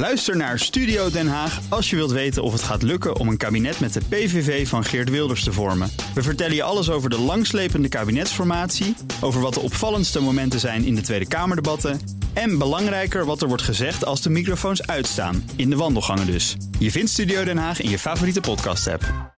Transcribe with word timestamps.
Luister 0.00 0.36
naar 0.36 0.58
Studio 0.58 1.10
Den 1.10 1.28
Haag 1.28 1.60
als 1.68 1.90
je 1.90 1.96
wilt 1.96 2.10
weten 2.10 2.42
of 2.42 2.52
het 2.52 2.62
gaat 2.62 2.82
lukken 2.82 3.16
om 3.16 3.28
een 3.28 3.36
kabinet 3.36 3.80
met 3.80 3.92
de 3.92 4.00
PVV 4.08 4.68
van 4.68 4.84
Geert 4.84 5.10
Wilders 5.10 5.44
te 5.44 5.52
vormen. 5.52 5.90
We 6.14 6.22
vertellen 6.22 6.54
je 6.54 6.62
alles 6.62 6.90
over 6.90 7.10
de 7.10 7.18
langslepende 7.18 7.88
kabinetsformatie, 7.88 8.94
over 9.20 9.40
wat 9.40 9.54
de 9.54 9.60
opvallendste 9.60 10.20
momenten 10.20 10.60
zijn 10.60 10.84
in 10.84 10.94
de 10.94 11.00
Tweede 11.00 11.28
Kamerdebatten 11.28 12.00
en 12.32 12.58
belangrijker 12.58 13.24
wat 13.24 13.42
er 13.42 13.48
wordt 13.48 13.62
gezegd 13.62 14.04
als 14.04 14.22
de 14.22 14.30
microfoons 14.30 14.86
uitstaan, 14.86 15.50
in 15.56 15.70
de 15.70 15.76
wandelgangen 15.76 16.26
dus. 16.26 16.56
Je 16.78 16.90
vindt 16.90 17.10
Studio 17.10 17.44
Den 17.44 17.58
Haag 17.58 17.80
in 17.80 17.90
je 17.90 17.98
favoriete 17.98 18.40
podcast-app. 18.40 19.34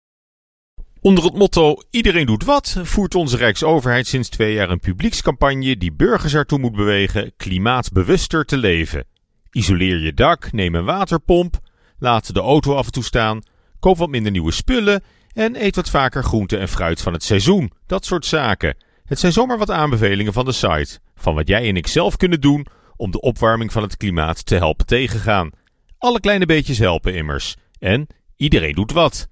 Onder 1.00 1.24
het 1.24 1.36
motto 1.36 1.76
Iedereen 1.90 2.26
doet 2.26 2.44
wat 2.44 2.78
voert 2.84 3.16
onze 3.16 3.38
Rijksoverheid 3.38 4.08
sinds 4.08 4.30
twee 4.30 4.54
jaar 4.54 4.70
een 4.70 4.80
publiekscampagne 4.80 5.78
die 5.78 5.94
burgers 5.94 6.34
ertoe 6.34 6.60
moet 6.60 6.76
bewegen 6.76 7.34
klimaatbewuster 7.38 8.46
te 8.46 8.58
leven. 8.58 9.06
Isoleer 9.52 10.00
je 10.00 10.14
dak, 10.14 10.52
neem 10.52 10.76
een 10.76 10.86
waterpomp, 10.86 11.60
laat 12.00 12.34
de 12.34 12.40
auto 12.40 12.76
af 12.76 12.86
en 12.86 12.92
toe 12.92 13.04
staan, 13.04 13.42
koop 13.80 13.98
wat 13.98 14.10
minder 14.10 14.32
nieuwe 14.32 14.52
spullen 14.52 15.04
en 15.34 15.64
eet 15.64 15.76
wat 15.76 15.90
vaker 15.90 16.24
groente 16.24 16.58
en 16.58 16.68
fruit 16.68 17.02
van 17.02 17.14
het 17.14 17.24
seizoen. 17.24 17.72
Dat 17.86 18.06
soort 18.06 18.26
zaken. 18.26 18.76
Het 19.06 19.20
zijn 19.20 19.32
zomaar 19.32 19.58
wat 19.58 19.72
aanbevelingen 19.72 20.34
van 20.34 20.46
de 20.46 20.52
site, 20.52 21.00
van 21.16 21.36
wat 21.36 21.48
jij 21.48 21.68
en 21.68 21.78
ik 21.78 21.88
zelf 21.88 22.18
kunnen 22.18 22.42
doen 22.42 22.66
om 22.96 23.12
de 23.12 23.22
opwarming 23.22 23.72
van 23.72 23.82
het 23.82 23.98
klimaat 23.98 24.46
te 24.46 24.56
helpen 24.56 24.86
tegengaan. 24.86 25.50
Alle 25.98 26.20
kleine 26.20 26.46
beetjes 26.46 26.78
helpen 26.78 27.16
immers. 27.16 27.56
En 27.80 28.08
iedereen 28.36 28.76
doet 28.76 28.92
wat. 28.92 29.28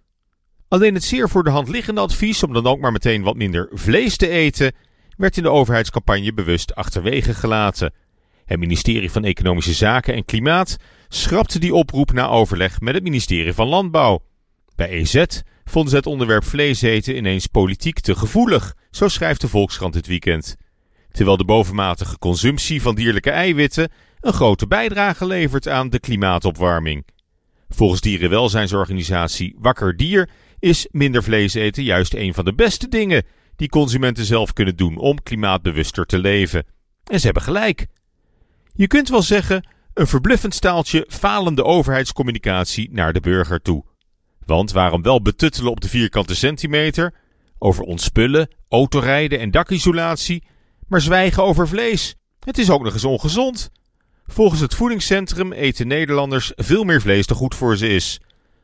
Alleen 0.68 0.94
het 0.94 1.04
zeer 1.04 1.30
voor 1.30 1.44
de 1.44 1.50
hand 1.50 1.70
liggende 1.70 2.02
advies 2.02 2.44
om 2.44 2.54
dan 2.54 2.68
ook 2.68 2.80
maar 2.80 2.92
meteen 2.92 3.24
wat 3.24 3.36
minder 3.36 3.70
vlees 3.72 4.18
te 4.18 4.30
eten, 4.30 4.74
werd 5.18 5.38
in 5.38 5.44
de 5.44 5.50
overheidscampagne 5.50 6.34
bewust 6.34 6.76
achterwege 6.76 7.34
gelaten. 7.34 7.94
Het 8.50 8.60
ministerie 8.60 9.12
van 9.12 9.24
Economische 9.24 9.74
Zaken 9.74 10.14
en 10.14 10.26
Klimaat 10.26 10.78
schrapte 11.08 11.60
die 11.60 11.74
oproep 11.74 12.12
na 12.12 12.28
overleg 12.28 12.82
met 12.82 12.94
het 12.94 13.04
ministerie 13.04 13.54
van 13.54 13.68
Landbouw. 13.68 14.24
Bij 14.76 14.90
EZ 14.90 15.26
vonden 15.64 15.90
ze 15.90 15.96
het 15.96 16.06
onderwerp 16.06 16.44
vlees 16.44 16.82
eten 16.82 17.16
ineens 17.16 17.48
politiek 17.48 18.00
te 18.00 18.16
gevoelig, 18.16 18.76
zo 18.92 19.08
schrijft 19.08 19.42
de 19.42 19.48
Volkskrant 19.48 19.94
dit 19.94 20.08
weekend. 20.08 20.56
Terwijl 21.12 21.38
de 21.38 21.46
bovenmatige 21.46 22.18
consumptie 22.18 22.82
van 22.82 22.96
dierlijke 22.96 23.30
eiwitten 23.30 23.92
een 24.20 24.34
grote 24.34 24.68
bijdrage 24.68 25.26
levert 25.26 25.68
aan 25.68 25.90
de 25.90 26.00
klimaatopwarming. 26.00 27.06
Volgens 27.68 28.02
dierenwelzijnsorganisatie 28.02 29.56
Wakker 29.60 29.98
Dier 29.98 30.30
is 30.60 30.88
minder 30.92 31.24
vlees 31.24 31.54
eten 31.54 31.84
juist 31.84 32.14
een 32.14 32.34
van 32.34 32.46
de 32.46 32.54
beste 32.54 32.88
dingen 32.88 33.24
die 33.56 33.70
consumenten 33.70 34.26
zelf 34.26 34.54
kunnen 34.54 34.76
doen 34.76 34.98
om 34.98 35.24
klimaatbewuster 35.24 36.06
te 36.06 36.20
leven. 36.20 36.66
En 37.04 37.20
ze 37.20 37.26
hebben 37.26 37.44
gelijk. 37.44 37.88
Je 38.80 38.88
kunt 38.88 39.10
wel 39.10 39.22
zeggen, 39.22 39.68
een 39.94 40.08
verbluffend 40.08 40.54
staaltje 40.54 41.06
falende 41.10 41.64
overheidscommunicatie 41.64 42.90
naar 42.92 43.14
de 43.14 43.20
burger 43.20 43.62
toe. 43.62 43.84
Want 44.46 44.72
waarom 44.72 45.02
wel 45.02 45.22
betuttelen 45.22 45.72
op 45.72 45.82
de 45.82 45.90
vierkante 45.90 46.36
centimeter, 46.36 47.14
over 47.58 47.84
ontspullen, 47.84 48.50
autorijden 48.70 49.40
en 49.40 49.52
dakisolatie, 49.52 50.44
maar 50.88 51.02
zwijgen 51.02 51.44
over 51.44 51.68
vlees? 51.68 52.16
Het 52.40 52.58
is 52.58 52.70
ook 52.70 52.84
nog 52.84 52.94
eens 52.94 53.04
ongezond. 53.04 53.72
Volgens 54.26 54.62
het 54.62 54.76
voedingscentrum 54.76 55.52
eten 55.52 55.88
Nederlanders 55.88 56.52
veel 56.56 56.84
meer 56.84 57.02
vlees 57.02 57.28
dan 57.28 57.38
goed 57.38 57.56
voor 57.56 57.78
ze 57.78 57.88
is. 57.88 58.20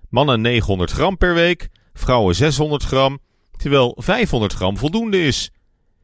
Mannen 0.09 0.41
900 0.41 0.91
gram 0.91 1.17
per 1.17 1.33
week, 1.33 1.69
vrouwen 1.94 2.35
600 2.35 2.83
gram, 2.83 3.19
terwijl 3.57 3.97
500 4.00 4.53
gram 4.53 4.77
voldoende 4.77 5.23
is. 5.23 5.52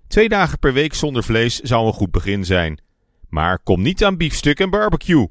Twee 0.08 0.30
dagen 0.30 0.59
per 0.59 0.73
week 0.73 0.94
zonder 0.94 1.23
vlees 1.23 1.59
zou 1.59 1.88
een 1.88 1.94
goed 1.94 2.12
begin 2.12 2.46
zijn. 2.46 2.81
Maar 3.32 3.60
kom 3.60 3.82
niet 3.82 4.04
aan 4.04 4.18
biefstuk 4.18 4.60
en 4.60 4.70
barbecue. 4.70 5.28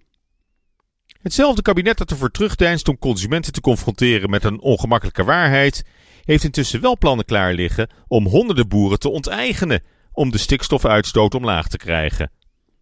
Hetzelfde 1.23 1.62
kabinet 1.62 1.98
dat 1.98 2.11
ervoor 2.11 2.31
terugdeinst 2.31 2.89
om 2.89 2.98
consumenten 2.98 3.53
te 3.53 3.61
confronteren 3.61 4.31
met 4.31 4.45
een 4.45 4.61
ongemakkelijke 4.61 5.25
waarheid, 5.25 5.84
heeft 6.25 6.45
intussen 6.45 6.81
wel 6.81 6.98
plannen 6.98 7.25
klaar 7.25 7.53
liggen 7.53 7.91
om 8.09 8.27
honderden 8.27 8.69
boeren 8.69 8.99
te 8.99 9.09
onteigenen 9.09 9.83
om 10.12 10.31
de 10.31 10.39
stikstofuitstoot 10.39 11.34
omlaag 11.34 11.69
te 11.69 11.77
krijgen. 11.77 12.31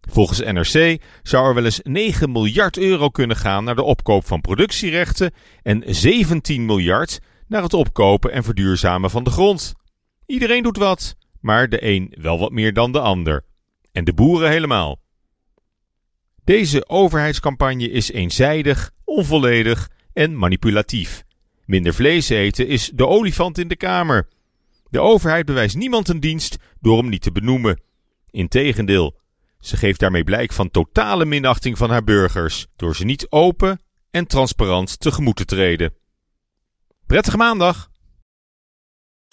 Volgens 0.01 0.39
NRC 0.39 1.01
zou 1.23 1.47
er 1.47 1.53
wel 1.53 1.65
eens 1.65 1.79
9 1.83 2.31
miljard 2.31 2.77
euro 2.77 3.09
kunnen 3.09 3.37
gaan 3.37 3.63
naar 3.63 3.75
de 3.75 3.83
opkoop 3.83 4.25
van 4.25 4.41
productierechten 4.41 5.33
en 5.61 5.83
17 5.85 6.65
miljard 6.65 7.19
naar 7.47 7.63
het 7.63 7.73
opkopen 7.73 8.31
en 8.31 8.43
verduurzamen 8.43 9.09
van 9.09 9.23
de 9.23 9.29
grond. 9.29 9.73
Iedereen 10.25 10.63
doet 10.63 10.77
wat, 10.77 11.15
maar 11.39 11.69
de 11.69 11.85
een 11.85 12.15
wel 12.21 12.39
wat 12.39 12.51
meer 12.51 12.73
dan 12.73 12.91
de 12.91 12.99
ander. 12.99 13.45
En 13.91 14.03
de 14.03 14.13
boeren 14.13 14.49
helemaal. 14.49 14.99
Deze 16.49 16.89
overheidscampagne 16.89 17.89
is 17.89 18.11
eenzijdig, 18.11 18.91
onvolledig 19.03 19.89
en 20.13 20.37
manipulatief. 20.37 21.23
Minder 21.65 21.93
vlees 21.93 22.29
eten 22.29 22.67
is 22.67 22.91
de 22.93 23.07
olifant 23.07 23.57
in 23.57 23.67
de 23.67 23.75
kamer. 23.75 24.27
De 24.89 24.99
overheid 24.99 25.45
bewijst 25.45 25.75
niemand 25.75 26.07
een 26.07 26.19
dienst 26.19 26.57
door 26.79 26.97
hem 26.97 27.09
niet 27.09 27.21
te 27.21 27.31
benoemen. 27.31 27.81
Integendeel, 28.31 29.19
ze 29.59 29.77
geeft 29.77 29.99
daarmee 29.99 30.23
blijk 30.23 30.51
van 30.51 30.71
totale 30.71 31.25
minachting 31.25 31.77
van 31.77 31.89
haar 31.89 32.03
burgers 32.03 32.67
door 32.75 32.95
ze 32.95 33.05
niet 33.05 33.27
open 33.29 33.81
en 34.11 34.27
transparant 34.27 34.99
tegemoet 34.99 35.35
te 35.35 35.45
treden. 35.45 35.93
Prettige 37.05 37.37
maandag! 37.37 37.89